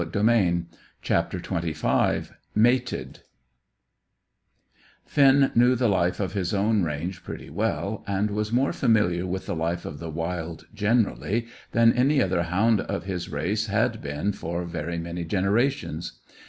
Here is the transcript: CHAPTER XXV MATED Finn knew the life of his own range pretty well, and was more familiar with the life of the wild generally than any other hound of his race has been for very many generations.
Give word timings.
CHAPTER 1.03 1.37
XXV 1.39 2.31
MATED 2.55 3.19
Finn 5.05 5.51
knew 5.53 5.75
the 5.75 5.87
life 5.87 6.19
of 6.19 6.33
his 6.33 6.55
own 6.55 6.81
range 6.81 7.23
pretty 7.23 7.51
well, 7.51 8.03
and 8.07 8.31
was 8.31 8.51
more 8.51 8.73
familiar 8.73 9.27
with 9.27 9.45
the 9.45 9.55
life 9.55 9.85
of 9.85 9.99
the 9.99 10.09
wild 10.09 10.65
generally 10.73 11.45
than 11.71 11.93
any 11.93 12.19
other 12.19 12.41
hound 12.41 12.81
of 12.81 13.03
his 13.03 13.29
race 13.29 13.67
has 13.67 13.97
been 13.97 14.31
for 14.31 14.65
very 14.65 14.97
many 14.97 15.23
generations. 15.23 16.13